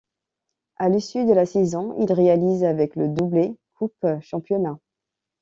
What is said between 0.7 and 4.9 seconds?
À l'issue de la saison il réalise avec le doublé Coupe-Championnat.